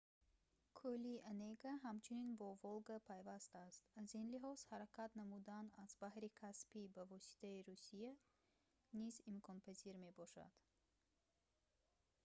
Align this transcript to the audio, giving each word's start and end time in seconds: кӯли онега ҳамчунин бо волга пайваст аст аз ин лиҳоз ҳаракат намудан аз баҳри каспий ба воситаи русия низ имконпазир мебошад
кӯли 0.77 1.15
онега 1.31 1.73
ҳамчунин 1.85 2.31
бо 2.39 2.47
волга 2.61 2.97
пайваст 3.09 3.51
аст 3.67 3.81
аз 4.01 4.09
ин 4.21 4.25
лиҳоз 4.33 4.59
ҳаракат 4.71 5.11
намудан 5.21 5.65
аз 5.83 5.91
баҳри 6.03 6.29
каспий 6.41 6.87
ба 6.95 7.03
воситаи 7.13 7.63
русия 7.69 8.11
низ 8.99 9.13
имконпазир 9.33 9.95
мебошад 10.05 10.53